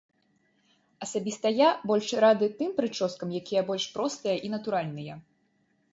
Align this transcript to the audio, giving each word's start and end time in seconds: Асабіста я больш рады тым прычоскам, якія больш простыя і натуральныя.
Асабіста 1.05 1.51
я 1.57 1.67
больш 1.91 2.09
рады 2.25 2.49
тым 2.61 2.73
прычоскам, 2.79 3.37
якія 3.41 3.61
больш 3.71 3.85
простыя 3.99 4.35
і 4.49 4.55
натуральныя. 4.59 5.13